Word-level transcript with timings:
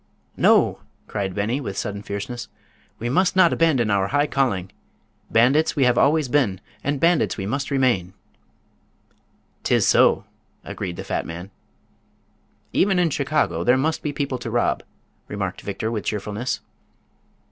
"No!" 0.35 0.79
cried 1.05 1.35
Beni, 1.35 1.61
with 1.61 1.77
sudden 1.77 2.01
fierceness; 2.01 2.47
"we 2.97 3.07
must 3.07 3.35
not 3.35 3.53
abandon 3.53 3.91
our 3.91 4.07
high 4.07 4.25
calling. 4.25 4.71
Bandits 5.29 5.75
we 5.75 5.83
have 5.83 5.95
always 5.95 6.27
been, 6.27 6.59
and 6.83 6.99
bandits 6.99 7.37
we 7.37 7.45
must 7.45 7.69
remain!" 7.69 8.15
"'Tis 9.61 9.85
so!" 9.85 10.25
agreed 10.63 10.95
the 10.95 11.03
fat 11.03 11.23
man. 11.27 11.51
"Even 12.73 12.97
in 12.97 13.11
Chicago 13.11 13.63
there 13.63 13.77
must 13.77 14.01
be 14.01 14.11
people 14.11 14.39
to 14.39 14.49
rob," 14.49 14.81
remarked 15.27 15.61
Victor, 15.61 15.91
with 15.91 16.05
cheerfulness. 16.05 16.61